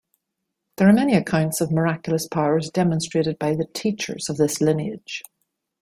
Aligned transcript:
There 0.77 0.89
are 0.89 0.93
many 0.93 1.13
accounts 1.13 1.61
of 1.61 1.69
miraculous 1.69 2.27
powers 2.27 2.71
demonstrated 2.71 3.37
by 3.37 3.53
the 3.53 3.65
Teachers 3.71 4.29
of 4.29 4.37
this 4.37 4.59
lineage. 4.59 5.21